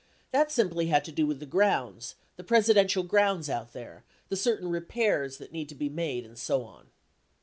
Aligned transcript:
That 0.31 0.51
simply 0.51 0.87
had 0.87 1.05
to 1.05 1.11
do 1.11 1.27
with 1.27 1.39
the 1.39 1.45
grounds, 1.45 2.15
the 2.35 2.43
Presidential 2.43 3.03
grounds 3.03 3.51
out 3.51 3.73
there, 3.73 4.03
the 4.29 4.35
certain 4.35 4.69
repairs 4.69 5.37
that 5.37 5.51
need 5.51 5.69
to 5.69 5.75
be 5.75 5.89
made 5.89 6.25
and 6.25 6.39
so 6.39 6.63
on. 6.63 6.87